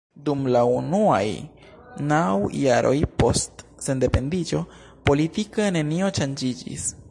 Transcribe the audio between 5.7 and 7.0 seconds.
nenio ŝanĝiĝis.